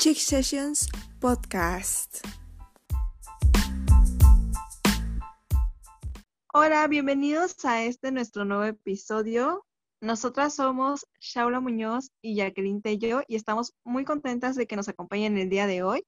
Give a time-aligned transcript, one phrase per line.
[0.00, 0.88] Chick Sessions
[1.20, 2.26] Podcast.
[6.54, 9.66] Hola, bienvenidos a este nuestro nuevo episodio.
[10.00, 15.36] Nosotras somos Shaula Muñoz y Jacqueline Tello y estamos muy contentas de que nos acompañen
[15.36, 16.06] el día de hoy.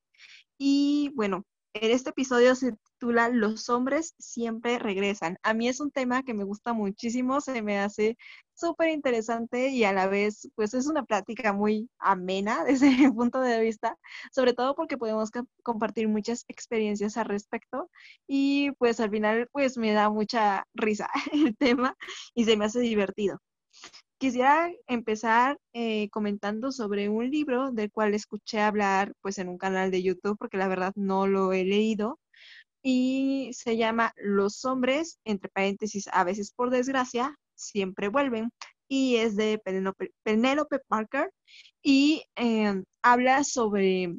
[0.57, 5.39] Y bueno, en este episodio se titula Los hombres siempre regresan.
[5.43, 8.16] A mí es un tema que me gusta muchísimo, se me hace
[8.54, 13.40] súper interesante y a la vez pues es una plática muy amena desde mi punto
[13.40, 13.96] de vista,
[14.32, 15.30] sobre todo porque podemos
[15.63, 17.91] compartir muchas experiencias al respecto
[18.27, 21.96] y pues al final pues me da mucha risa el tema
[22.35, 23.39] y se me hace divertido.
[24.22, 29.90] Quisiera empezar eh, comentando sobre un libro del cual escuché hablar pues en un canal
[29.90, 32.20] de YouTube porque la verdad no lo he leído
[32.84, 38.53] y se llama Los hombres, entre paréntesis, a veces por desgracia, siempre vuelven
[38.86, 39.61] y es de
[40.22, 41.32] Penelope, Parker
[41.82, 44.14] y em, habla sobre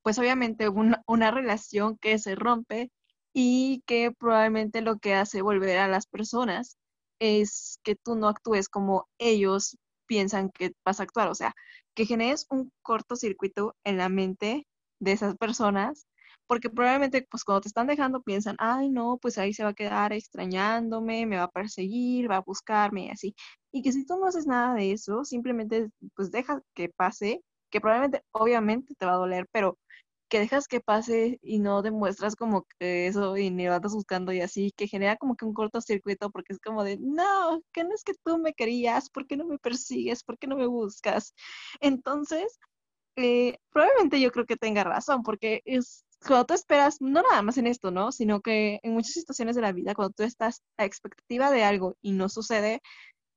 [0.00, 2.90] pues obviamente una relación que se rompe
[3.34, 6.78] y que probablemente lo que hace volver a las personas
[7.20, 11.54] es que tú no actúes como ellos piensan que vas a actuar, o sea,
[11.94, 14.66] que generes un cortocircuito en la mente
[15.00, 16.06] de esas personas,
[16.46, 19.74] porque probablemente pues cuando te están dejando piensan, ay no, pues ahí se va a
[19.74, 23.34] quedar extrañándome, me va a perseguir, va a buscarme y así.
[23.72, 27.80] Y que si tú no haces nada de eso, simplemente pues deja que pase, que
[27.80, 29.78] probablemente obviamente te va a doler, pero
[30.28, 34.32] que dejas que pase y no demuestras como que eso y ni lo andas buscando
[34.32, 37.94] y así, que genera como que un cortocircuito porque es como de, no, que no
[37.94, 40.24] es que tú me querías, ¿por qué no me persigues?
[40.24, 41.34] ¿Por qué no me buscas?
[41.80, 42.58] Entonces,
[43.16, 47.58] eh, probablemente yo creo que tenga razón porque es cuando tú esperas, no nada más
[47.58, 48.12] en esto, ¿no?
[48.12, 51.96] Sino que en muchas situaciones de la vida, cuando tú estás a expectativa de algo
[52.02, 52.80] y no sucede,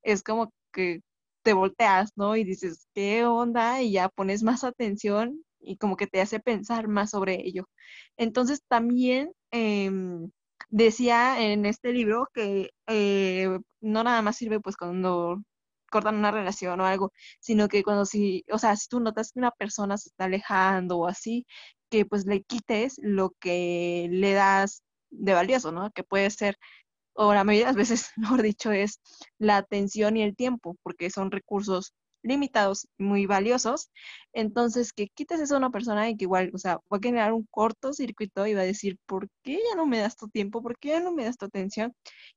[0.03, 1.01] es como que
[1.43, 2.35] te volteas, ¿no?
[2.35, 3.81] Y dices, ¿qué onda?
[3.81, 7.69] Y ya pones más atención y como que te hace pensar más sobre ello.
[8.17, 10.31] Entonces también em,
[10.69, 15.41] decía en este libro que eh, no nada más sirve pues cuando
[15.89, 19.39] cortan una relación o algo, sino que cuando si, o sea, si tú notas que
[19.39, 21.45] una persona se está alejando o así,
[21.89, 25.91] que pues le quites lo que le das de valioso, ¿no?
[25.91, 26.57] Que puede ser,
[27.13, 28.99] o la mayoría de las veces, mejor dicho, es
[29.39, 31.93] la atención y el tiempo, porque son recursos
[32.23, 33.91] limitados muy valiosos.
[34.33, 37.33] Entonces, que quites eso a una persona y que igual, o sea, va a generar
[37.33, 40.61] un cortocircuito y va a decir, ¿por qué ya no me das tu tiempo?
[40.61, 41.93] ¿Por qué ya no me das tu atención?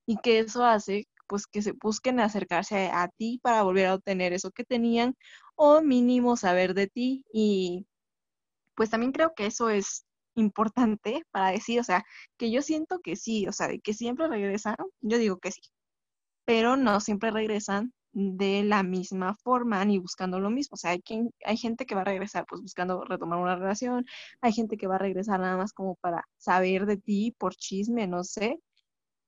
[0.06, 4.32] Y que eso hace, pues, que se busquen acercarse a, ti para volver a obtener
[4.32, 5.16] eso que tenían
[5.56, 7.24] o mínimo saber de ti.
[7.32, 7.86] Y
[8.74, 10.04] pues también creo que eso es
[10.34, 12.04] importante para decir, o sea,
[12.38, 15.60] que yo siento que sí, o sea, que siempre regresan, yo digo que sí,
[16.44, 20.74] pero no siempre regresan de la misma forma ni buscando lo mismo.
[20.74, 24.04] O sea, hay, quien, hay gente que va a regresar pues buscando retomar una relación,
[24.40, 28.06] hay gente que va a regresar nada más como para saber de ti por chisme,
[28.06, 28.58] no sé.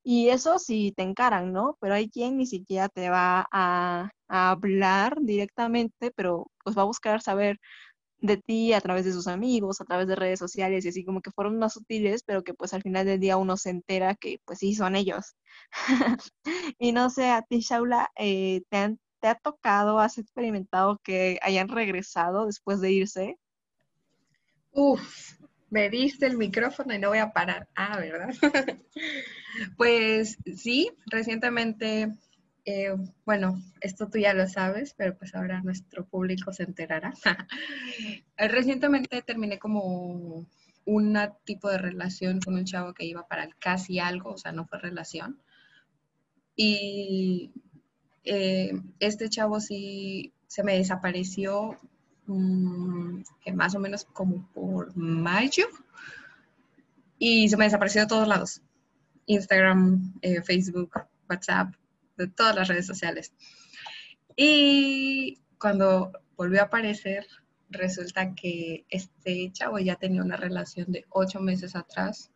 [0.05, 1.78] Y eso sí te encaran, ¿no?
[1.81, 6.84] Pero hay quien ni siquiera te va a, a hablar directamente, pero pues va a
[6.87, 7.59] buscar saber
[8.20, 11.20] de ti a través de sus amigos, a través de redes sociales y así como
[11.20, 14.41] que fueron más sutiles, pero que pues al final del día uno se entera que
[14.44, 15.36] pues sí, son ellos.
[16.78, 21.69] y no sé, a ti, Shaula, eh, ¿te, ¿te ha tocado, has experimentado que hayan
[21.69, 23.38] regresado después de irse?
[24.72, 25.34] Uf,
[25.70, 27.69] me diste el micrófono y no voy a parar.
[27.74, 28.34] Ah, ¿verdad?
[29.76, 32.12] pues sí, recientemente
[32.66, 37.12] eh, bueno, esto tú ya lo sabes, pero pues ahora nuestro público se enterará.
[38.36, 40.44] Eh, recientemente terminé como
[40.84, 44.66] un tipo de relación con un chavo que iba para casi algo, o sea, no
[44.66, 45.38] fue relación.
[46.56, 47.53] Y
[48.24, 51.78] eh, este chavo sí se me desapareció
[52.26, 53.22] mm,
[53.54, 55.66] más o menos como por mayo
[57.19, 58.62] y se me desapareció de todos lados.
[59.26, 60.14] Instagram,
[60.44, 61.72] Facebook, WhatsApp,
[62.16, 63.33] de todas las redes sociales.
[64.37, 67.27] Y cuando volvió a aparecer,
[67.71, 72.31] resulta que este chavo ya tenía una relación de ocho meses atrás.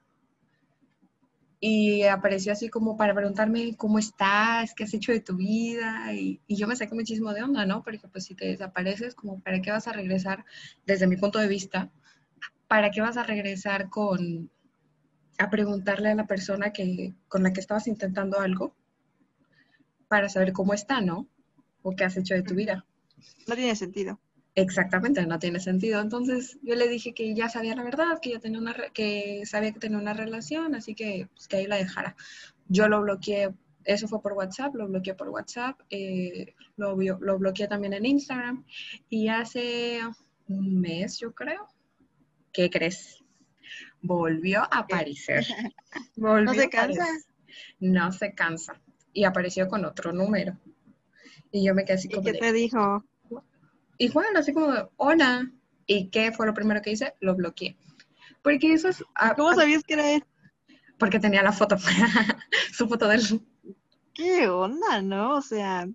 [1.61, 6.13] Y apareció así como para preguntarme cómo estás, qué has hecho de tu vida.
[6.15, 7.83] Y, yo me saqué muchísimo de onda, ¿no?
[7.83, 10.45] Porque pues si te desapareces, como para qué vas a regresar,
[10.87, 11.91] desde mi punto de vista,
[12.69, 14.51] para qué vas a regresar con
[15.41, 18.75] a preguntarle a la persona que, con la que estabas intentando algo
[20.09, 21.29] para saber cómo está, ¿no?
[21.83, 22.85] O qué has hecho de tu vida.
[23.47, 24.21] No tiene sentido.
[24.55, 26.01] Exactamente, no tiene sentido.
[26.01, 29.73] Entonces yo le dije que ya sabía la verdad, que ya tenía una que sabía
[29.73, 32.17] que tenía una relación, así que pues, que ahí la dejara.
[32.67, 37.69] Yo lo bloqueé, eso fue por WhatsApp, lo bloqueé por WhatsApp, eh, lo, lo bloqueé
[37.69, 38.65] también en Instagram
[39.09, 40.01] y hace
[40.49, 41.69] un mes, yo creo.
[42.53, 43.23] ¿Qué crees?
[44.03, 45.47] Volvió a aparecer.
[46.17, 47.07] ¿No se cansa?
[47.79, 48.81] No se cansa.
[49.19, 50.57] Y apareció con otro número.
[51.51, 52.29] Y yo me quedé así como.
[52.29, 53.05] ¿Y qué te dijo?
[53.97, 55.51] Igual, así como, hola.
[55.89, 57.15] ¿Y qué fue lo primero que hice?
[57.19, 57.77] Lo bloqueé.
[58.43, 59.03] Porque eso es...
[59.35, 60.25] ¿Cómo sabías que era él?
[61.01, 61.77] Porque tenía la foto,
[62.73, 63.41] su foto de él.
[64.15, 65.35] ¿Qué onda, no?
[65.35, 65.89] O sea...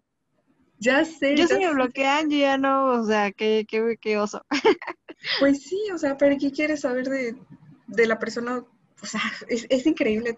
[0.79, 1.37] Ya sé.
[1.37, 4.45] Yo si me bloquean, yo ya no, o sea, qué, qué, qué oso.
[5.39, 7.37] Pues sí, o sea, pero ¿qué quieres saber de,
[7.87, 8.65] de la persona?
[9.01, 10.37] O sea, es, es increíble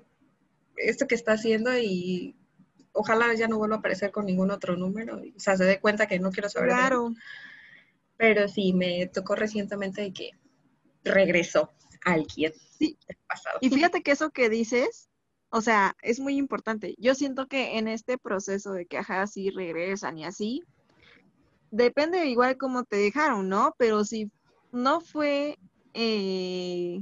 [0.77, 2.35] esto que está haciendo y
[2.95, 5.17] ojalá ya no vuelva a aparecer con ningún otro número.
[5.17, 6.69] O sea, se dé cuenta que no quiero saber.
[6.69, 7.13] Claro.
[8.17, 10.31] Pero sí, me tocó recientemente de que
[11.03, 12.97] regresó alguien sí.
[13.27, 13.59] pasado.
[13.61, 15.09] Y fíjate que eso que dices,
[15.49, 16.95] o sea, es muy importante.
[16.97, 20.63] Yo siento que en este proceso de que, ajá, sí regresan y así,
[21.71, 23.75] depende igual cómo te dejaron, ¿no?
[23.77, 24.31] Pero si
[24.71, 25.59] no fue,
[25.93, 27.01] eh,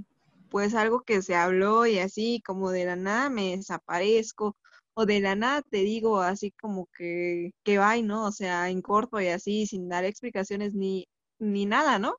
[0.49, 4.57] pues algo que se habló y así, como de la nada me desaparezco,
[4.95, 8.25] o de la nada te digo así como que, que va, ¿no?
[8.27, 11.07] O sea, en corto y así, sin dar explicaciones ni,
[11.39, 12.15] ni nada, ¿no?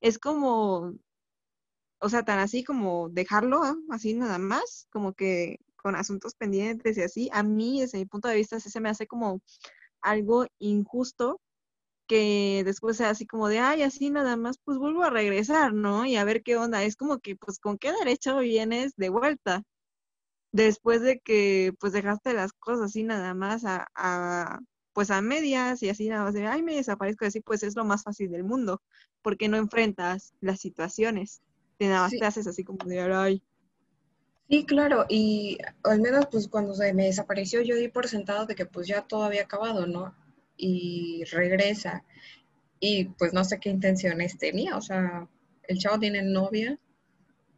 [0.00, 0.94] Es como,
[2.00, 7.02] o sea, tan así como dejarlo, así nada más, como que con asuntos pendientes y
[7.02, 9.40] así, a mí desde mi punto de vista se me hace como
[10.02, 11.40] algo injusto
[12.08, 16.06] que después sea así como de, ay, así nada más, pues vuelvo a regresar, ¿no?
[16.06, 16.82] Y a ver qué onda.
[16.84, 19.62] Es como que, pues, ¿con qué derecho vienes de vuelta?
[20.52, 24.58] Después de que, pues, dejaste las cosas así nada más a,
[24.92, 27.84] pues, a medias y así nada más de, ay, me desaparezco así, pues es lo
[27.84, 28.82] más fácil del mundo,
[29.22, 31.42] porque no enfrentas las situaciones.
[31.78, 33.42] Te nada más te haces así como de, ay.
[34.48, 38.56] Sí, claro, y al menos pues cuando se me desapareció yo di por sentado de
[38.56, 40.12] que pues ya todo había acabado, ¿no?
[40.60, 42.04] y regresa.
[42.78, 45.28] Y pues no sé qué intenciones tenía, o sea,
[45.64, 46.78] el chavo tiene novia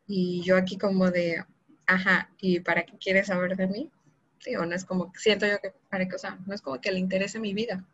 [0.07, 1.45] y yo aquí como de,
[1.87, 3.91] ajá, ¿y para qué quiere saber de mí?
[4.39, 6.81] Sí, o no es como, siento yo que, para qué, o sea, no es como
[6.81, 7.85] que le interese mi vida.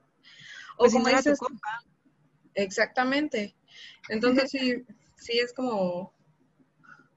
[0.77, 1.39] O pues como dices,
[2.55, 3.55] exactamente.
[4.09, 4.85] Entonces sí,
[5.17, 6.13] sí es como,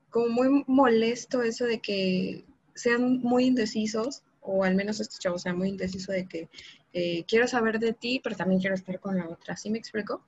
[0.10, 2.46] como muy molesto eso de que
[2.76, 6.50] sean muy indecisos, o al menos este chavo sea muy indeciso de que
[6.94, 9.56] eh, quiero saber de ti, pero también quiero estar con la otra.
[9.56, 10.22] ¿Sí me explico?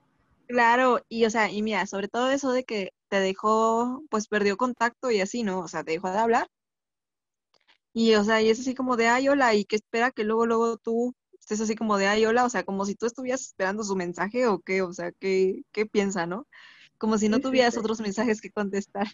[0.48, 4.58] Claro, y o sea, y mira, sobre todo eso de que te dejó, pues perdió
[4.58, 5.60] contacto y así, ¿no?
[5.60, 6.48] O sea, te dejó de hablar.
[7.94, 10.48] Y o sea, y es así como de, ay, hola, y que espera que luego,
[10.48, 13.84] luego tú estés así como de, ay, hola, o sea, como si tú estuvieras esperando
[13.84, 16.48] su mensaje o qué, o sea, ¿qué, qué piensa, no?
[16.98, 19.06] Como si no tuvieras otros mensajes que contestar.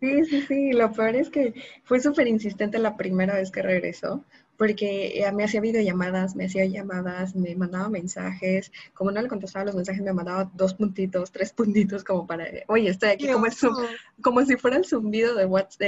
[0.00, 1.52] Sí, sí, sí, lo peor es que
[1.84, 4.24] fue súper insistente la primera vez que regresó,
[4.62, 9.74] porque me hacía videollamadas, me hacía llamadas, me mandaba mensajes, como no le contestaba los
[9.74, 13.46] mensajes, me mandaba dos puntitos, tres puntitos como para, oye, estoy aquí, como,
[14.22, 15.80] como si fuera el zumbido de WhatsApp,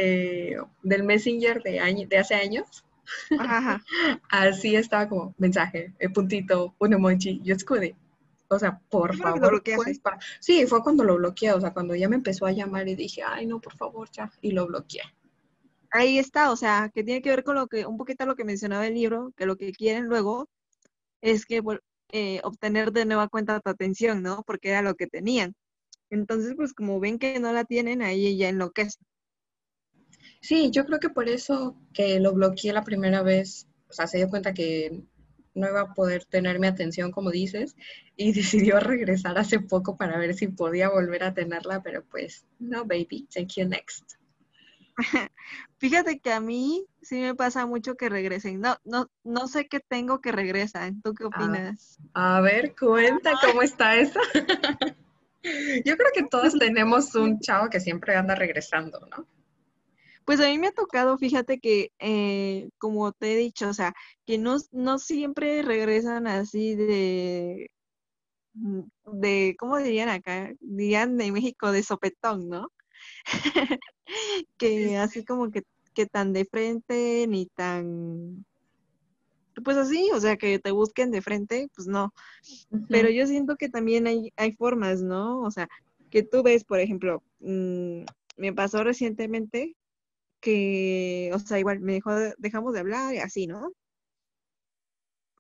[0.83, 2.85] del Messenger de, de hace años.
[4.29, 7.95] Así estaba como mensaje, el puntito, un emoji, yo escudé.
[8.49, 9.63] O sea, por favor.
[10.41, 13.23] Sí, fue cuando lo bloqueé, o sea, cuando ya me empezó a llamar y dije,
[13.25, 15.03] ay, no, por favor, ya, y lo bloqueé
[15.95, 18.45] ahí está, o sea, que tiene que ver con lo que, un poquito lo que
[18.45, 20.49] mencionaba el libro, que lo que quieren luego
[21.23, 21.63] es que
[22.13, 24.43] eh, obtener de nueva cuenta tu atención, ¿no?
[24.45, 25.55] Porque era lo que tenían.
[26.11, 28.99] Entonces, pues como ven que no la tienen, ahí ya enloquece.
[30.41, 34.19] Sí, yo creo que por eso que lo bloqueé la primera vez, o sea, se
[34.19, 35.01] dio cuenta que
[35.55, 37.77] no iba a poder tener mi atención, como dices,
[38.17, 38.33] y
[38.73, 43.29] decidió regresar hace poco para ver si podía volver a tenerla, pero pues, no, baby,
[43.33, 44.17] take you next.
[45.79, 48.61] Fíjate que a mí sí me pasa mucho que regresen.
[48.61, 51.03] No, no, no sé qué tengo que regresan.
[51.03, 51.99] ¿Tú qué ah, opinas?
[52.15, 54.21] A, ver, cuenta cómo está eso.
[55.85, 59.27] Yo creo que todos tenemos un chavo que siempre anda regresando, ¿no?
[60.25, 63.93] Pues a mí me ha tocado, fíjate que, eh, como te he dicho, o sea,
[64.25, 67.71] que no, no siempre regresan así de,
[68.55, 70.51] de, ¿cómo dirían acá?
[70.61, 72.69] Dirían de México de sopetón, ¿no?
[74.59, 75.63] que así como que,
[75.95, 78.45] que tan de frente ni tan
[79.63, 82.13] pues así, o sea, que te busquen de frente, pues no.
[82.89, 85.41] Pero yo siento que también hay, hay formas, ¿no?
[85.41, 85.69] O sea,
[86.11, 88.05] que tú ves, por ejemplo, mm,
[88.37, 89.77] me pasó recientemente
[90.41, 93.73] que, o sea, igual me dejó, dejamos de hablar y así, ¿no?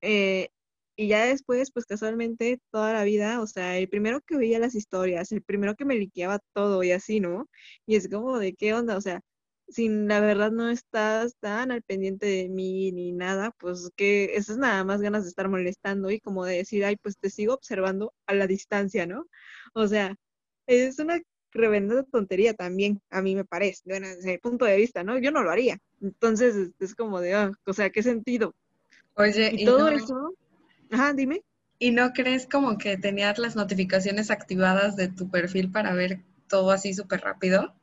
[0.00, 0.48] Eh,
[0.96, 4.74] y ya después, pues casualmente, toda la vida, o sea, el primero que veía las
[4.74, 7.48] historias, el primero que me liqueaba todo y así, ¿no?
[7.86, 9.20] Y es como de qué onda, o sea,
[9.68, 14.52] si la verdad no estás tan al pendiente de mí ni nada, pues que eso
[14.52, 17.54] es nada más ganas de estar molestando y como de decir, ay, pues te sigo
[17.54, 19.26] observando a la distancia, ¿no?
[19.74, 20.16] O sea,
[20.66, 21.20] es una
[21.52, 25.18] reverenda tontería también, a mí me parece, bueno, desde mi punto de vista, ¿no?
[25.18, 25.78] Yo no lo haría.
[26.00, 28.54] Entonces, es como de, ah, o sea, ¿qué sentido?
[29.14, 30.34] Oye, y, todo eso,
[30.94, 31.42] ajá, dime.
[31.78, 36.70] ¿Y no crees como que tenías las notificaciones activadas de tu perfil para ver todo
[36.70, 37.74] así súper rápido?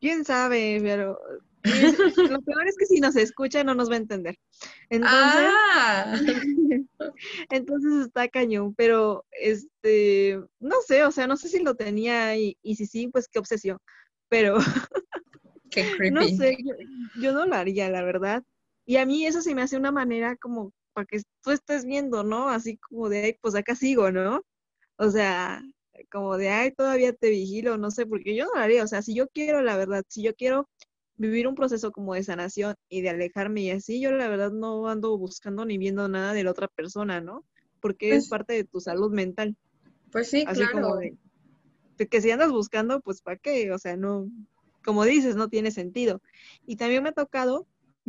[0.00, 1.18] quién sabe, pero
[2.30, 4.36] lo peor es que si nos escucha no nos va a entender.
[4.88, 6.16] Entonces, ah.
[7.50, 12.56] entonces está cañón, pero este, no sé, o sea, no sé si lo tenía y,
[12.62, 13.78] y si sí, pues qué obsesión,
[14.28, 14.58] pero
[15.70, 16.14] qué creepy.
[16.14, 16.74] no sé, yo,
[17.20, 18.44] yo, no lo haría, la verdad.
[18.84, 22.24] Y a mí eso se me hace una manera como para que tú estés viendo,
[22.24, 22.48] ¿no?
[22.48, 24.40] Así como de, ay, pues acá sigo, ¿no?
[24.96, 25.62] O sea,
[26.10, 29.02] como de, ay, todavía te vigilo, no sé, porque yo no lo haría, o sea,
[29.02, 30.70] si yo quiero, la verdad, si yo quiero
[31.18, 34.88] vivir un proceso como de sanación y de alejarme y así, yo la verdad no
[34.88, 37.44] ando buscando ni viendo nada de la otra persona, ¿no?
[37.80, 39.54] Porque es pues parte de tu salud mental.
[40.10, 40.80] Pues sí, así claro.
[40.80, 41.18] Como de,
[42.08, 43.70] que si andas buscando, pues ¿para qué?
[43.70, 44.30] O sea, no,
[44.82, 46.22] como dices, no tiene sentido.
[46.64, 47.66] Y también me ha tocado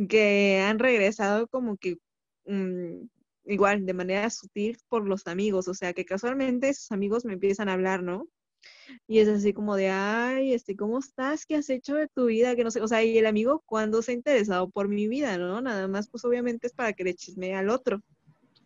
[0.08, 1.98] que han regresado como que
[2.48, 3.08] mmm,
[3.44, 7.68] igual de manera sutil por los amigos, o sea, que casualmente sus amigos me empiezan
[7.68, 8.28] a hablar, ¿no?
[9.06, 11.46] Y es así como de, ay, este, ¿cómo estás?
[11.46, 12.56] ¿Qué has hecho de tu vida?
[12.56, 15.38] Que no sé, o sea, y el amigo cuando se ha interesado por mi vida,
[15.38, 15.60] ¿no?
[15.60, 18.02] Nada más, pues obviamente es para que le chismee al otro.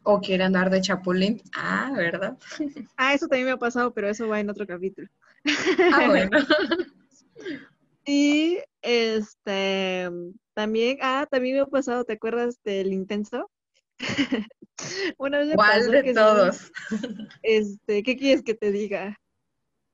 [0.05, 1.43] O quiere andar de chapulín.
[1.55, 2.37] Ah, ¿verdad?
[2.97, 5.09] Ah, eso también me ha pasado, pero eso va en otro capítulo.
[5.93, 6.31] Ah, bueno.
[8.07, 10.11] y este,
[10.55, 13.51] también, ah, también me ha pasado, ¿te acuerdas del intenso?
[15.19, 16.73] Una vez ¿Cuál de todos?
[17.43, 19.19] este, ¿qué quieres que te diga?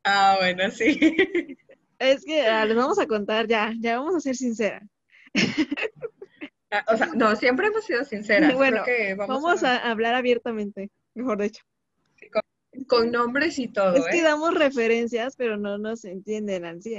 [0.04, 0.98] Ah, bueno, sí.
[1.98, 4.82] Es que ah, les vamos a contar ya, ya vamos a ser sinceras.
[6.70, 8.54] Ah, o sea, no, siempre hemos sido sinceras.
[8.54, 8.82] Bueno,
[9.16, 9.90] vamos, a...
[9.90, 11.64] hablar abiertamente, mejor dicho.
[12.86, 13.94] Con, nombres y todo.
[13.94, 14.22] Es que ¿eh?
[14.22, 16.94] damos referencias, pero no nos entienden así,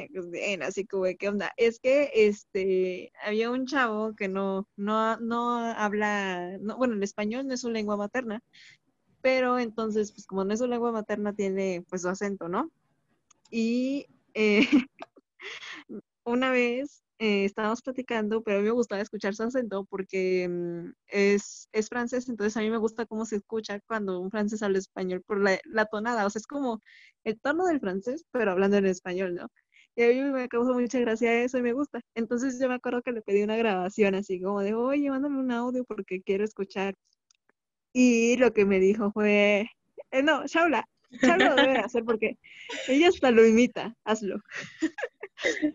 [0.61, 1.51] así como, ¿qué onda?
[1.57, 7.47] Es que este había un chavo que no, no, no habla, no, bueno, el español
[7.47, 8.41] no es su lengua materna,
[9.21, 12.71] pero entonces, pues como no es su lengua materna, tiene pues su acento, ¿no?
[13.51, 14.61] Y eh,
[16.23, 20.93] una vez eh, estábamos platicando, pero a mí me gustaba escuchar su acento porque mm,
[21.07, 24.79] es, es, francés, entonces a mí me gusta cómo se escucha cuando un francés habla
[24.79, 26.81] español por la, la, tonada, o sea, es como
[27.25, 29.49] el tono del francés, pero hablando en español, ¿no?
[29.95, 31.99] Y a mí me causó mucha gracia eso y me gusta.
[32.15, 35.51] Entonces yo me acuerdo que le pedí una grabación así como de, oye, mándame un
[35.51, 36.95] audio porque quiero escuchar.
[37.93, 39.69] Y lo que me dijo fue,
[40.11, 40.85] eh, no, Shaula,
[41.21, 42.37] Shaula lo debe hacer porque
[42.87, 44.39] ella hasta lo imita, hazlo.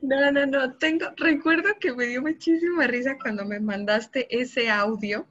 [0.03, 0.77] No, no, no.
[0.77, 5.27] Tengo, recuerdo que me dio muchísima risa cuando me mandaste ese audio,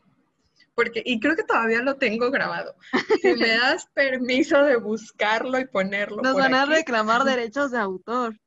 [0.75, 2.75] porque, y creo que todavía lo tengo grabado.
[3.21, 6.21] Si me das permiso de buscarlo y ponerlo.
[6.21, 8.39] Nos van a reclamar derechos de autor.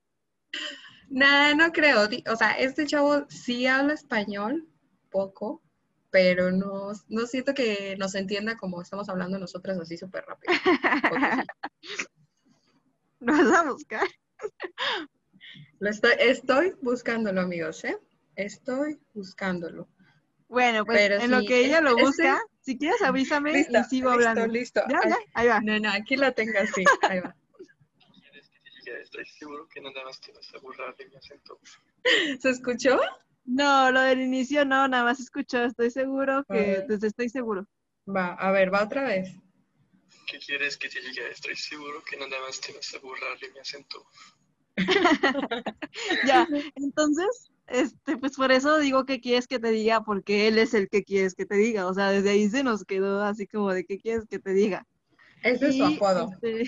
[1.08, 2.08] Nada, no creo.
[2.30, 4.68] O sea, este chavo sí habla español,
[5.10, 5.62] poco,
[6.10, 10.54] pero no, no siento que nos entienda como estamos hablando nosotras así súper rápido.
[13.20, 14.06] Nos vas a buscar.
[15.78, 17.98] Lo estoy, estoy buscándolo, amigos, ¿eh?
[18.34, 19.88] Estoy buscándolo.
[20.48, 24.46] Bueno, pues en lo que ella lo este busca, si quieres avísame y sigo hablando.
[24.46, 25.60] Listo, Ya, ya, ahí va.
[25.60, 27.34] No, no, aquí lo tengo así, ahí va.
[29.02, 31.58] Estoy seguro que nada más te vas a burlar de mi acento.
[32.40, 33.00] ¿Se escuchó?
[33.44, 35.64] No, lo del inicio no, nada más escuchó.
[35.64, 37.66] Estoy seguro que, desde estoy seguro.
[38.08, 39.34] Va, a ver, va otra vez.
[40.26, 41.26] ¿Qué quieres que te diga?
[41.28, 44.06] Estoy seguro que nada más te vas a burlar de mi acento.
[46.26, 50.74] ya, entonces, este, pues por eso digo que quieres que te diga, porque él es
[50.74, 51.86] el que quieres que te diga.
[51.86, 54.86] O sea, desde ahí se nos quedó así como de qué quieres que te diga.
[55.42, 56.30] Ese es su apodo.
[56.32, 56.64] Este,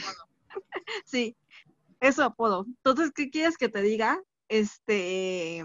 [1.05, 1.37] sí,
[2.01, 2.65] es su apodo.
[2.67, 4.21] Entonces, ¿qué quieres que te diga?
[4.49, 5.65] Este,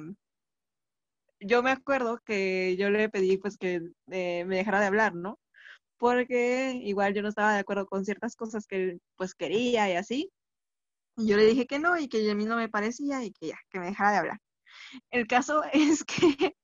[1.39, 3.81] yo me acuerdo que yo le pedí pues que
[4.11, 5.39] eh, me dejara de hablar, ¿no?
[5.97, 9.95] Porque igual yo no estaba de acuerdo con ciertas cosas que él pues quería y
[9.95, 10.31] así.
[11.17, 13.47] Y yo le dije que no y que a mí no me parecía y que
[13.47, 14.39] ya, que me dejara de hablar.
[15.11, 16.55] El caso es que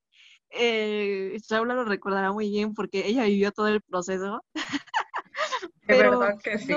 [0.50, 4.44] eh, Shaula lo recordará muy bien porque ella vivió todo el proceso.
[5.86, 6.72] Pero, verdad que sí.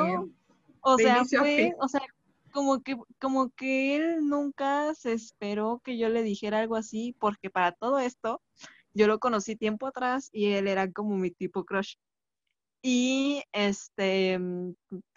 [0.81, 2.01] o sea, fue, o sea,
[2.51, 7.49] como que, como que él nunca se esperó que yo le dijera algo así, porque
[7.49, 8.41] para todo esto,
[8.93, 11.95] yo lo conocí tiempo atrás y él era como mi tipo crush.
[12.85, 14.37] Y este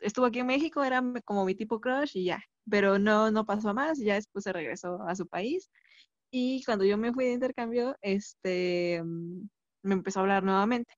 [0.01, 3.75] estuvo aquí en México, era como mi tipo crush y ya, pero no, no pasó
[3.75, 5.69] más, ya después se regresó a su país.
[6.31, 9.49] Y cuando yo me fui de intercambio, este, mm,
[9.83, 10.95] me empezó a hablar nuevamente.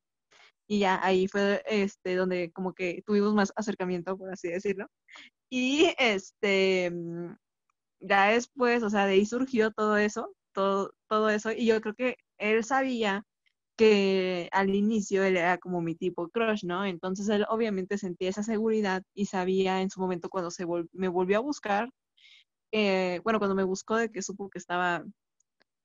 [0.68, 4.86] Y ya ahí fue este, donde como que tuvimos más acercamiento, por así decirlo.
[5.50, 7.36] Y este, mm,
[8.00, 11.52] ya después, o sea, de ahí surgió todo eso, todo, todo eso.
[11.52, 13.24] Y yo creo que él sabía
[13.78, 16.84] que al inicio él era como mi tipo crush, ¿no?
[16.84, 21.38] Entonces él obviamente sentía esa seguridad y sabía en su momento cuando se me volvió
[21.38, 21.88] a buscar,
[22.72, 25.04] eh, bueno, cuando me buscó de que supo que estaba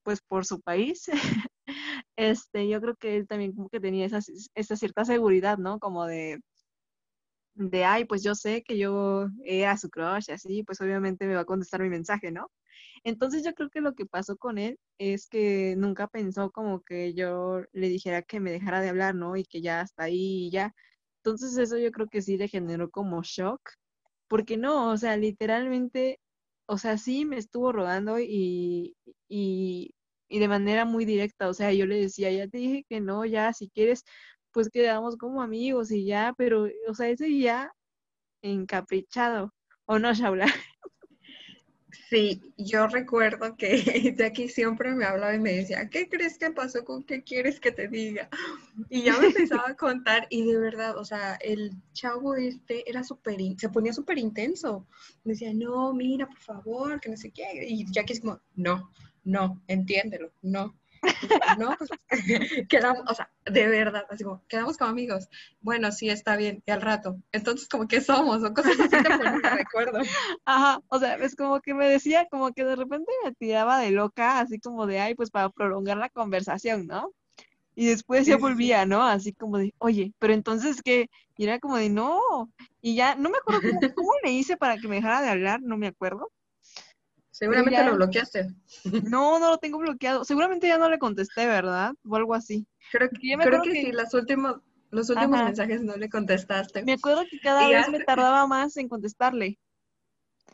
[0.04, 1.06] pues por su país,
[2.18, 4.22] este, yo creo que él también como que tenía esa,
[4.78, 5.80] cierta seguridad, ¿no?
[5.80, 6.42] Como de,
[7.56, 11.42] de, ay, pues yo sé que yo era su crush, así, pues obviamente me va
[11.42, 12.50] a contestar mi mensaje, ¿no?
[13.04, 17.14] Entonces yo creo que lo que pasó con él es que nunca pensó como que
[17.14, 19.36] yo le dijera que me dejara de hablar, ¿no?
[19.38, 20.74] Y que ya hasta ahí y ya.
[21.24, 23.62] Entonces eso yo creo que sí le generó como shock,
[24.28, 26.20] porque no, o sea, literalmente,
[26.66, 28.96] o sea, sí me estuvo rogando y,
[29.28, 29.96] y,
[30.28, 33.26] y de manera muy directa, o sea, yo le decía, ya te dije que no,
[33.26, 34.04] ya, si quieres,
[34.52, 37.72] pues quedamos como amigos y ya, pero, o sea, ese ya
[38.44, 39.54] encaprichado,
[39.86, 40.48] ¿o no, Shaula?
[42.10, 43.78] Sí, yo recuerdo que
[44.18, 46.84] Jackie siempre me hablaba y me decía, ¿qué crees que pasó?
[46.84, 48.30] ¿Con qué quieres que te diga?
[48.90, 53.04] Y ya me empezaba a contar y de verdad, o sea, el chavo este era
[53.04, 54.88] súper, se ponía súper intenso.
[55.24, 57.66] Me decía, no, mira, por favor, que no sé qué.
[57.68, 58.90] Y Jackie es como, no,
[59.24, 60.76] no, entiéndelo, no.
[61.60, 61.90] No, pues
[62.70, 65.28] quedamos, o sea, de verdad, así como, quedamos como amigos.
[65.62, 67.18] Bueno, sí, está bien, y al rato.
[67.32, 70.00] Entonces, como que somos, o cosas así te recuerdo.
[70.46, 73.92] Ajá, o sea, es como que me decía, como que de repente me tiraba de
[73.92, 77.12] loca, así como de, ay, pues para prolongar la conversación, ¿no?
[77.76, 79.04] Y después ya volvía, ¿no?
[79.04, 82.22] Así como de, oye, pero entonces que, y era como de, no,
[82.82, 85.62] y ya, no me acuerdo cómo, cómo le hice para que me dejara de hablar,
[85.62, 86.30] no me acuerdo.
[87.34, 88.48] Seguramente lo bloqueaste.
[89.10, 90.24] No, no lo tengo bloqueado.
[90.24, 91.94] Seguramente ya no le contesté, ¿verdad?
[92.08, 92.68] O algo así.
[92.92, 94.58] Creo, creo que, sí, los últimos,
[94.92, 96.84] los últimos mensajes no le contestaste.
[96.84, 99.58] Me acuerdo que cada vez me tardaba más en contestarle.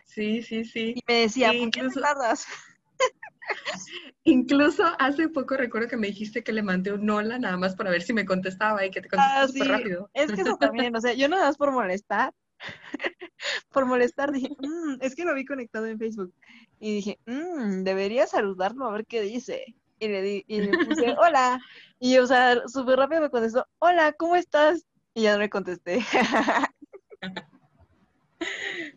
[0.06, 0.94] Sí, sí, sí.
[0.96, 2.46] Y me decía, ¿por qué tardas?
[4.24, 7.90] Incluso hace poco recuerdo que me dijiste que le mandé un hola nada más para
[7.90, 10.10] ver si me contestaba y que te contestaba ah, súper rápido.
[10.14, 12.34] Es que eso también, o sea, yo nada más por molestar,
[13.72, 16.34] por molestar dije, mm, es que lo vi conectado en Facebook
[16.80, 19.76] y dije, mmm, debería saludarlo a ver qué dice.
[20.00, 21.60] Y le, di, y le puse, hola.
[22.00, 24.86] Y, o sea, súper rápido me contestó, hola, ¿cómo estás?
[25.14, 26.00] Y ya no le contesté.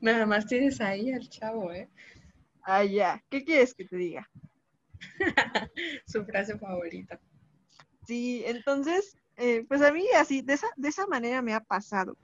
[0.00, 1.88] Nada más tienes ahí al chavo, ¿eh?
[2.62, 3.22] Ah, ya.
[3.28, 4.30] ¿Qué quieres que te diga?
[6.06, 7.20] Su frase favorita.
[8.06, 12.16] Sí, entonces, eh, pues a mí así, de esa, de esa manera me ha pasado.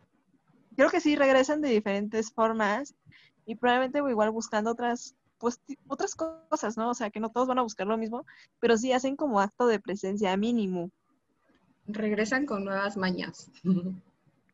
[0.78, 2.94] Creo que sí regresan de diferentes formas
[3.44, 6.90] y probablemente igual buscando otras pues otras cosas, ¿no?
[6.90, 8.24] O sea, que no todos van a buscar lo mismo,
[8.60, 10.92] pero sí hacen como acto de presencia mínimo.
[11.88, 13.50] Regresan con nuevas mañas.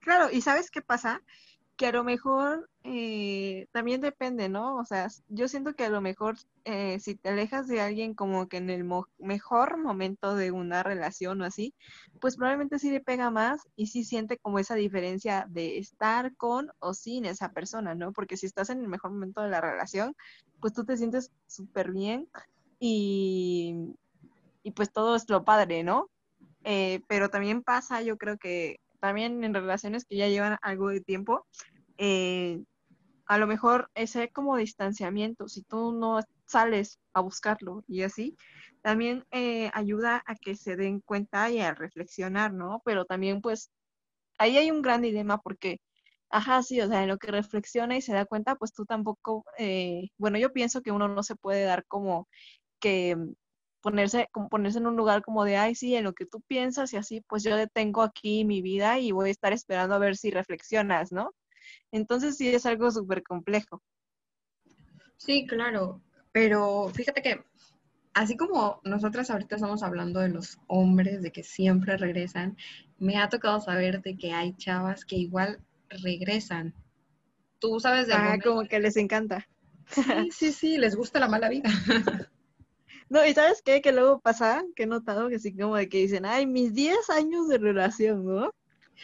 [0.00, 1.20] Claro, y ¿sabes qué pasa?
[1.76, 4.76] Que a lo mejor eh, también depende, ¿no?
[4.76, 8.46] O sea, yo siento que a lo mejor eh, si te alejas de alguien como
[8.46, 8.84] que en el
[9.18, 11.74] mejor momento de una relación o así,
[12.20, 16.70] pues probablemente sí le pega más y sí siente como esa diferencia de estar con
[16.78, 18.12] o sin esa persona, ¿no?
[18.12, 20.14] Porque si estás en el mejor momento de la relación,
[20.60, 22.28] pues tú te sientes súper bien
[22.78, 23.94] y,
[24.62, 26.10] y, pues todo es lo padre, ¿no?
[26.64, 31.02] Eh, pero también pasa, yo creo que también en relaciones que ya llevan algo de
[31.02, 31.46] tiempo,
[31.98, 32.62] eh,
[33.26, 38.34] a lo mejor ese como distanciamiento, si tú no sales a buscarlo y así,
[38.80, 42.80] también eh, ayuda a que se den cuenta y a reflexionar, ¿no?
[42.86, 43.70] Pero también pues
[44.38, 45.80] ahí hay un gran dilema porque
[46.30, 49.44] Ajá, sí, o sea, en lo que reflexiona y se da cuenta, pues tú tampoco,
[49.58, 52.28] eh, bueno, yo pienso que uno no se puede dar como
[52.80, 53.16] que
[53.84, 56.92] ponerse, como ponerse en un lugar como de, ay, sí, en lo que tú piensas
[56.94, 60.16] y así, pues yo detengo aquí mi vida y voy a estar esperando a ver
[60.16, 61.32] si reflexionas, ¿no?
[61.92, 63.82] Entonces sí es algo súper complejo.
[65.18, 66.00] Sí, claro,
[66.32, 67.44] pero fíjate que
[68.14, 72.56] así como nosotras ahorita estamos hablando de los hombres, de que siempre regresan,
[72.98, 76.74] me ha tocado saber de que hay chavas que igual regresan.
[77.58, 79.46] Tú sabes de Ah, como que les encanta.
[79.90, 81.68] Sí, sí, sí, les gusta la mala vida.
[83.08, 83.80] No, y ¿sabes qué?
[83.80, 87.10] Que luego pasa, que he notado que sí, como de que dicen, ay, mis 10
[87.10, 88.52] años de relación, ¿no?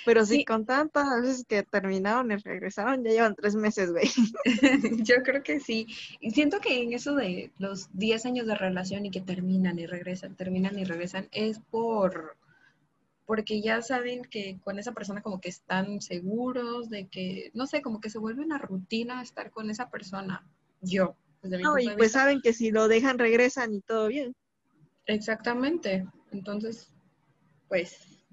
[0.04, 4.08] Pero sí, con tantas veces que terminaron y regresaron, ya llevan tres meses, güey.
[5.04, 5.86] Yo creo que sí.
[6.20, 9.86] Y siento que en eso de los 10 años de relación y que terminan y
[9.86, 12.36] regresan, terminan y regresan, es por
[13.26, 17.80] porque ya saben que con esa persona como que están seguros de que, no sé,
[17.80, 20.44] como que se vuelve una rutina estar con esa persona.
[20.80, 22.20] Yo, desde mi No, punto y de pues vista.
[22.20, 24.32] saben que si lo dejan regresan y todo bien.
[25.06, 26.06] Exactamente.
[26.32, 26.92] Entonces,
[27.68, 28.24] pues,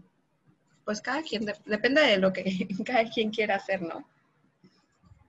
[0.86, 2.44] pues cada quien, de- depende de lo que
[2.86, 4.08] cada quien quiera hacer, ¿no?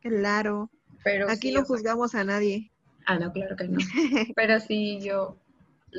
[0.00, 0.70] Claro.
[1.02, 2.70] Pero Aquí sí, no sea, juzgamos a nadie.
[3.06, 3.78] Ah, no, claro que no.
[4.36, 5.38] Pero sí, yo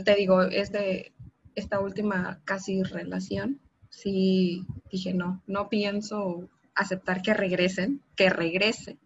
[0.06, 1.14] te digo, este,
[1.56, 8.98] esta última casi relación, sí dije, no, no pienso aceptar que regresen, que regrese.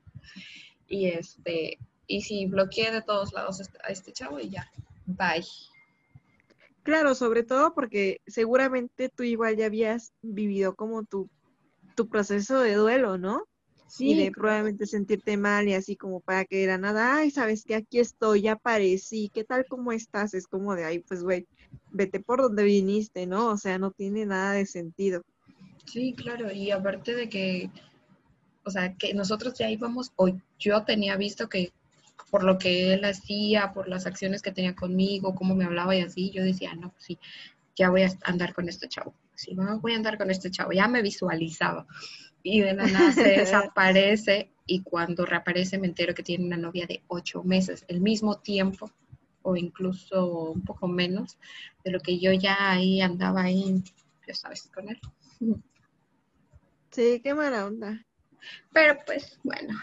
[0.87, 1.77] Y este,
[2.07, 4.69] y sí, bloqueé de todos lados este- a este chavo y ya,
[5.05, 5.45] bye.
[6.83, 11.29] Claro, sobre todo porque seguramente tú igual ya habías vivido como tu,
[11.95, 13.47] tu proceso de duelo, ¿no?
[13.99, 17.75] y de probablemente sentirte mal y así como para que era nada, ay, sabes que
[17.75, 20.33] aquí estoy, ya aparecí, ¿qué tal cómo estás?
[20.33, 21.47] Es como de, ay, pues güey,
[21.91, 23.49] vete por donde viniste, ¿no?
[23.49, 25.21] O sea, no tiene nada de sentido.
[25.85, 27.69] Sí, claro, y aparte de que,
[28.63, 31.71] o sea, que nosotros ya íbamos, o yo tenía visto que
[32.33, 36.01] por lo que él hacía, por las acciones que tenía conmigo, cómo me hablaba y
[36.01, 37.19] así, yo decía, no, pues sí,
[37.75, 39.13] ya voy a andar con este chavo.
[39.35, 41.85] Sí, voy a andar con este chavo, ya me visualizaba.
[42.41, 46.87] Y de la nada se desaparece y cuando reaparece me entero que tiene una novia
[46.87, 48.89] de ocho meses, el mismo tiempo
[49.43, 51.37] o incluso un poco menos
[51.83, 53.83] de lo que yo ya ahí andaba ahí,
[54.27, 54.99] ya sabes, con él.
[56.89, 58.03] Sí, qué mala onda.
[58.73, 59.75] Pero pues bueno,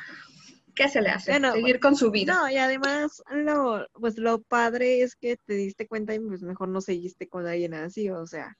[0.80, 1.32] ¿qué se le hace?
[1.32, 2.34] Bueno, Seguir con su vida.
[2.34, 6.68] No, y además, lo, pues lo padre es que te diste cuenta y pues mejor
[6.68, 8.56] no seguiste con alguien así, o sea,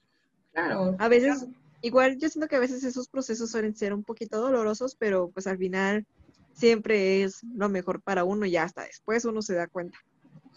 [0.53, 0.95] Claro.
[0.99, 1.47] a veces,
[1.81, 5.47] igual yo siento que a veces esos procesos suelen ser un poquito dolorosos, pero pues
[5.47, 6.05] al final
[6.53, 9.97] siempre es lo mejor para uno y hasta después uno se da cuenta.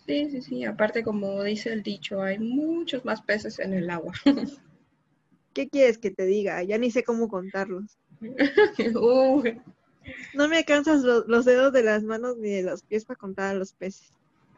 [0.07, 0.64] Sí, sí, sí.
[0.64, 4.12] Aparte, como dice el dicho, hay muchos más peces en el agua.
[5.55, 6.62] ¿Qué quieres que te diga?
[6.62, 7.96] Ya ni sé cómo contarlos.
[8.20, 9.62] Uy,
[10.35, 13.51] No me alcanzas lo- los dedos de las manos ni de los pies para contar
[13.51, 14.11] a los peces.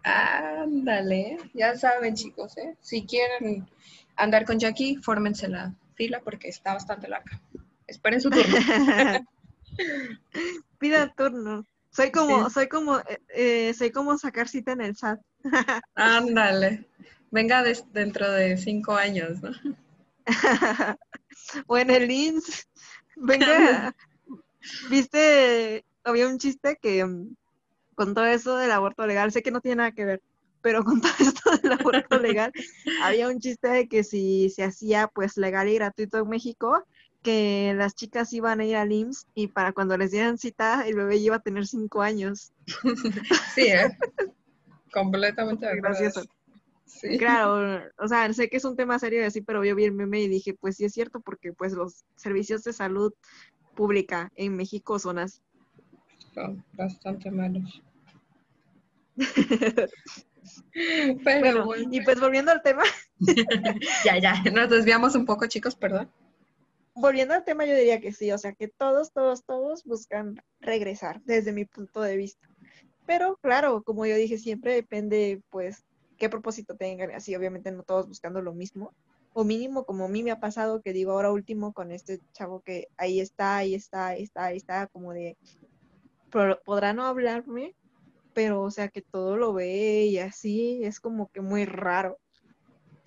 [0.03, 1.39] ándale.
[1.55, 2.77] Ya saben, chicos, ¿eh?
[2.81, 3.67] Si quieren
[4.17, 7.41] andar con Jackie, fórmense la fila porque está bastante larga.
[7.87, 8.57] Esperen su turno.
[10.79, 11.67] Pida turno.
[11.91, 12.55] Soy como, Sí.
[12.55, 13.01] soy como,
[13.35, 15.21] eh, soy como sacar cita en el SAT.
[15.95, 16.85] Ándale.
[17.31, 19.51] Venga des- dentro de cinco años, ¿no?
[21.67, 22.69] o en el INS.
[23.17, 23.95] Venga,
[24.90, 27.35] viste, había un chiste que mm,
[27.94, 30.22] con todo eso del aborto legal, sé que no tiene nada que ver,
[30.62, 32.52] pero con todo esto del aborto legal,
[33.02, 36.85] había un chiste de que si se hacía pues legal y gratuito en México,
[37.22, 40.94] que las chicas iban a ir al IMSS y para cuando les dieran cita, el
[40.94, 42.52] bebé iba a tener cinco años.
[43.55, 43.96] Sí, ¿eh?
[44.92, 46.02] Completamente de Súper acuerdo.
[46.05, 46.31] gracioso.
[46.85, 47.18] Sí.
[47.18, 49.92] Claro, o sea, sé que es un tema serio y así, pero yo vi el
[49.92, 53.12] meme y dije, pues sí es cierto, porque pues los servicios de salud
[53.77, 55.41] pública en México son así.
[56.35, 57.83] Son bastante malos.
[61.25, 62.83] Pero Bueno, bueno, y pues volviendo al tema,
[64.05, 66.11] ya, ya, nos desviamos un poco, chicos, perdón.
[66.95, 71.23] volviendo al tema, yo diría que sí, o sea, que todos, todos, todos buscan regresar,
[71.25, 72.49] desde mi punto de vista.
[73.07, 75.85] Pero claro, como yo dije, siempre depende, pues,
[76.19, 78.95] qué propósito tengan, así, obviamente no todos buscando lo mismo,
[79.38, 82.62] o mínimo como a mí me ha pasado, que digo ahora último con este chavo
[82.62, 85.37] que ahí está, ahí está, ahí está, ahí está, como de,
[86.64, 87.75] podrá no hablarme,
[88.33, 92.18] pero o sea, que todo lo ve y así, es como que muy raro.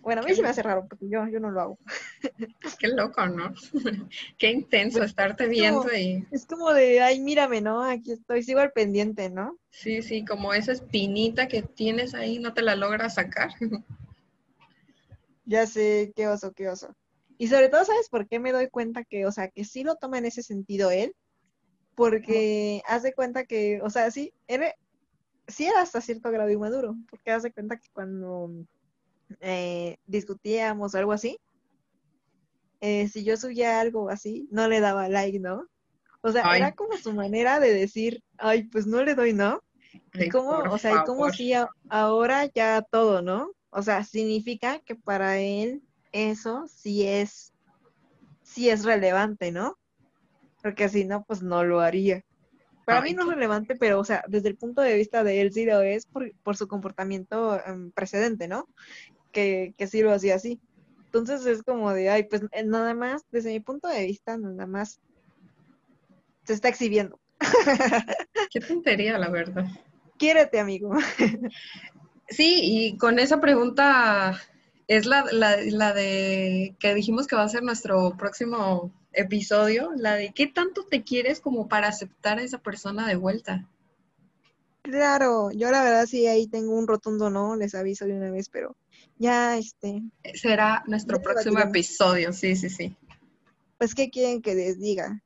[0.02, 1.80] Bueno, a mí se me hace raro, porque yo, yo no lo hago.
[2.78, 3.52] Qué loco, ¿no?
[4.38, 7.84] Qué intenso estarte viendo y Es como de, ay, mírame, ¿no?
[7.84, 9.58] Aquí estoy, sigo al pendiente, ¿no?
[9.72, 13.50] sí, sí, como esa espinita que tienes ahí no te la logras sacar.
[15.50, 16.94] Ya sé, qué oso, qué oso.
[17.38, 19.96] Y sobre todo, ¿sabes por qué me doy cuenta que, o sea, que sí lo
[19.96, 21.16] toma en ese sentido él?
[21.96, 24.74] Porque haz de cuenta que, o sea, sí, era,
[25.48, 28.52] sí era hasta cierto grado inmaduro, porque haz de cuenta que cuando
[29.42, 31.40] eh, discutíamos o algo así,
[32.82, 35.68] eh, si yo subía algo así, no le daba like, ¿no?
[36.22, 36.60] O sea, Ay.
[36.60, 39.62] era como su manera de decir, ay, pues no le doy, ¿no?
[40.14, 43.52] Y Ay, cómo, por o sea, y cómo si a- ahora ya todo, ¿no?
[43.72, 47.54] O sea, significa que para él eso sí es,
[48.42, 49.78] sí es relevante, ¿no?
[50.62, 52.24] Porque si no, pues no lo haría.
[52.86, 55.42] Para mí Ay, no es relevante, pero, o sea, desde el punto de vista de
[55.42, 58.68] él sí lo es por, por su comportamiento em, precedente, ¿no?
[59.32, 60.60] Que, que sí lo hacía así.
[61.06, 64.66] Entonces es como de, ay, pues eh, nada más, desde mi punto de vista, nada
[64.66, 65.00] más
[66.46, 67.20] se está exhibiendo.
[68.52, 69.66] Qué tontería, la verdad.
[70.18, 70.92] Quiérete, amigo.
[72.30, 74.40] Sí, y con esa pregunta
[74.88, 80.16] es la, la, la de que dijimos que va a ser nuestro próximo episodio, la
[80.16, 83.68] de qué tanto te quieres como para aceptar a esa persona de vuelta.
[84.82, 88.50] Claro, yo la verdad sí ahí tengo un rotundo no, les aviso de una vez,
[88.50, 88.76] pero
[89.18, 90.02] ya este,
[90.34, 92.96] Será nuestro próximo episodio, sí, sí, sí.
[93.78, 95.22] pues ¿qué quieren que les diga?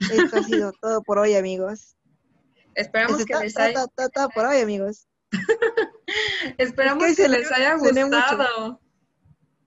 [0.00, 1.96] Esto ha sido todo por hoy, amigos.
[2.74, 5.06] Esperamos que les haya, está por hoy, amigos.
[6.58, 8.80] esperamos Es que que les haya gustado.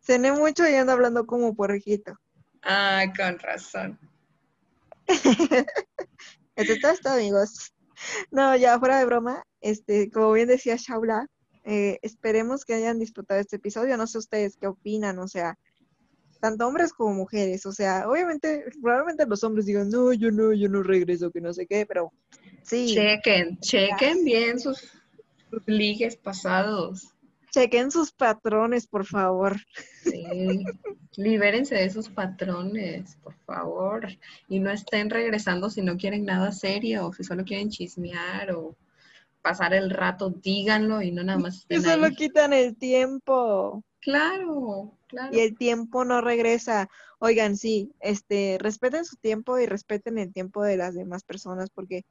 [0.02, 2.18] Cené mucho y ando hablando como puerquito.
[2.64, 4.00] Ah, con razón.
[6.56, 7.74] Esto está amigos.
[8.32, 11.28] No, ya fuera de broma, este, como bien decía Shaula,
[11.64, 13.98] eh, esperemos que hayan disfrutado este episodio.
[13.98, 15.58] No sé ustedes qué opinan, o sea,
[16.40, 17.66] tanto hombres como mujeres.
[17.66, 21.54] O sea, obviamente, probablemente los hombres digan, no, yo no, yo no regreso, que no
[21.54, 22.14] sé qué, pero
[22.64, 24.92] sí, Chequen, chequen bien sus,
[25.50, 27.14] sus ligues pasados.
[27.52, 29.58] chequen sus patrones, por favor.
[30.04, 30.66] Sí.
[31.16, 34.08] Libérense de esos patrones, por favor.
[34.48, 38.76] Y no estén regresando si no quieren nada serio, si solo quieren chismear o
[39.42, 42.16] pasar el rato, díganlo y no nada más estén solo ahí.
[42.16, 43.84] quitan el tiempo.
[44.00, 45.36] Claro, claro.
[45.36, 46.88] y el tiempo no regresa.
[47.20, 52.04] Oigan, sí, este, respeten su tiempo y respeten el tiempo de las demás personas porque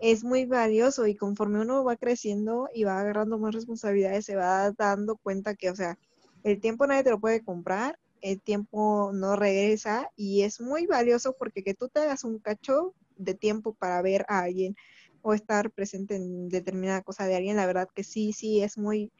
[0.00, 4.72] es muy valioso y conforme uno va creciendo y va agarrando más responsabilidades, se va
[4.72, 5.98] dando cuenta que, o sea,
[6.42, 11.34] el tiempo nadie te lo puede comprar, el tiempo no regresa y es muy valioso
[11.38, 14.74] porque que tú te hagas un cacho de tiempo para ver a alguien
[15.22, 19.12] o estar presente en determinada cosa de alguien, la verdad que sí, sí, es muy,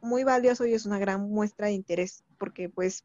[0.00, 3.04] muy valioso y es una gran muestra de interés, porque pues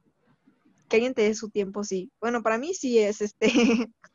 [0.89, 2.11] que alguien te dé su tiempo, sí.
[2.19, 3.47] Bueno, para mí sí es este,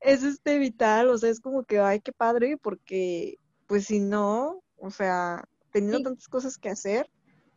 [0.00, 4.62] es este vital, o sea, es como que, ay, qué padre, porque pues si no,
[4.76, 6.04] o sea, teniendo Sí.
[6.04, 7.08] tantas cosas que hacer,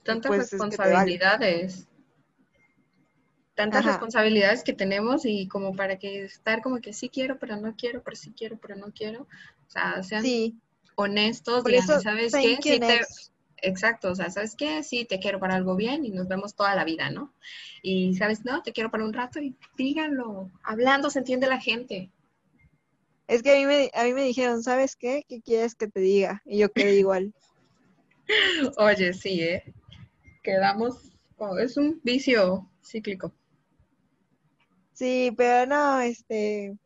[0.03, 1.87] Tantas pues, es que responsabilidades.
[3.55, 3.91] Tantas Ajá.
[3.91, 8.03] responsabilidades que tenemos y como para que estar como que sí quiero, pero no quiero,
[8.03, 9.23] pero sí quiero, pero no quiero.
[9.67, 10.57] O sea, sean sí,
[10.95, 12.79] honestos, digan, ¿sabes qué?
[12.79, 13.01] te-.
[13.65, 14.83] Exacto, o sea, ¿sabes qué?
[14.83, 17.33] Sí, te quiero para algo bien y nos vemos toda la vida, ¿no?
[17.81, 18.43] Y, ¿sabes?
[18.43, 20.51] No, te quiero para un rato y díganlo.
[20.63, 22.11] Hablando se entiende la gente.
[23.29, 25.23] Es que a mí me, a mí me dijeron, ¿sabes qué?
[25.29, 26.41] ¿Qué quieres que te diga?
[26.45, 27.33] Y yo quedé igual.
[28.77, 29.73] Oye, sí, ¿eh?
[30.43, 33.33] Quedamos, oh, es un vicio cíclico.
[34.91, 36.77] Sí, pero no, este,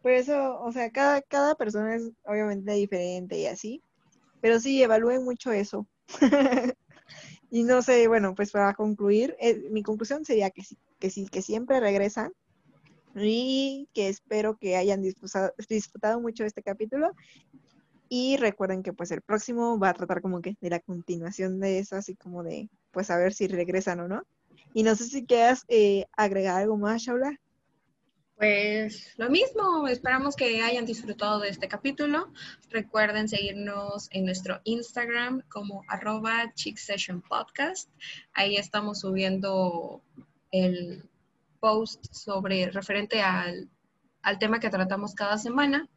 [0.00, 3.82] por eso, o sea, cada, cada persona es obviamente diferente y así,
[4.40, 5.86] pero sí, evalúen mucho eso.
[7.54, 11.28] Y no sé, bueno, pues para concluir, eh, mi conclusión sería que sí, que sí,
[11.28, 12.32] que siempre regresan
[13.14, 17.12] y que espero que hayan disfrutado, disfrutado mucho este capítulo.
[18.08, 21.78] Y recuerden que pues el próximo va a tratar como que de la continuación de
[21.78, 24.22] eso, así como de pues a ver si regresan o no.
[24.72, 27.38] Y no sé si quieras eh, agregar algo más, Shaula.
[28.36, 32.32] Pues lo mismo, esperamos que hayan disfrutado de este capítulo.
[32.68, 37.88] Recuerden seguirnos en nuestro Instagram como arroba Chick Session Podcast.
[38.32, 40.02] Ahí estamos subiendo
[40.50, 41.08] el
[41.60, 43.70] post sobre referente al,
[44.22, 45.88] al tema que tratamos cada semana.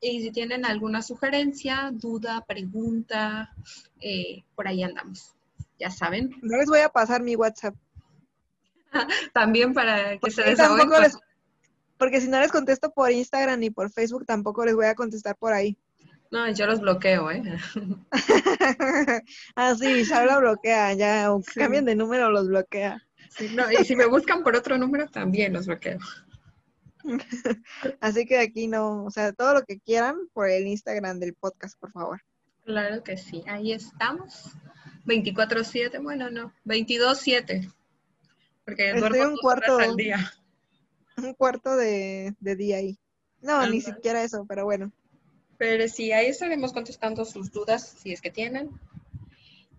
[0.00, 3.54] Y si tienen alguna sugerencia, duda, pregunta,
[4.00, 5.32] eh, por ahí andamos.
[5.78, 6.30] Ya saben.
[6.42, 7.74] No les voy a pasar mi WhatsApp.
[9.32, 10.90] También para que se desahoguen.
[10.90, 11.18] tampoco con- les-
[12.00, 15.36] porque si no les contesto por Instagram ni por Facebook, tampoco les voy a contestar
[15.36, 15.76] por ahí.
[16.30, 17.42] No, yo los bloqueo, ¿eh?
[19.56, 21.60] ah, sí, Shaula bloquea, ya, aunque Sí.
[21.60, 23.02] cambien de número, los bloquea.
[23.28, 25.98] Sí, no, y si me buscan por otro número, también los bloqueo.
[28.00, 31.78] Así que aquí no, o sea, todo lo que quieran por el Instagram del podcast,
[31.78, 32.22] por favor.
[32.64, 34.50] Claro que sí, ahí estamos.
[35.04, 37.70] 24-7, bueno, no, 22-7.
[38.64, 39.76] Porque Estoy duermo un cuarto.
[39.76, 40.32] horas al día.
[41.22, 42.98] Un cuarto de, de día ahí.
[43.40, 44.92] No, ni siquiera eso, pero bueno.
[45.58, 48.70] Pero sí, ahí estaremos contestando sus dudas, si es que tienen.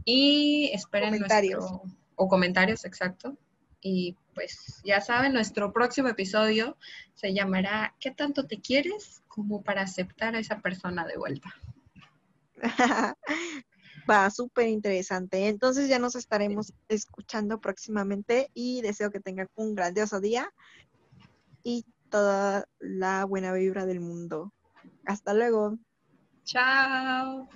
[0.06, 1.60] Y esperen Comentarios.
[1.72, 1.92] nuestro...
[2.16, 3.38] O comentarios, exacto.
[3.82, 6.78] Y pues ya saben, nuestro próximo episodio
[7.16, 9.24] se llamará ¿Qué tanto te quieres?
[9.28, 11.56] como para aceptar a esa persona de vuelta.
[14.10, 15.48] Va, súper interesante.
[15.48, 20.52] Entonces ya nos estaremos escuchando próximamente y deseo que tengan un grandioso día
[21.64, 24.54] y toda la buena vibra del mundo.
[25.06, 25.78] Hasta luego.
[26.44, 27.48] Chao.